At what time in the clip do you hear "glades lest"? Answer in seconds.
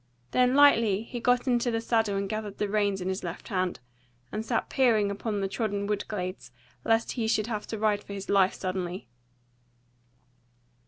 6.07-7.11